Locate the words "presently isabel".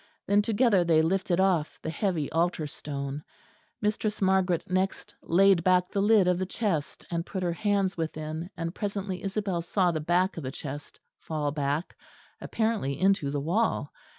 8.73-9.61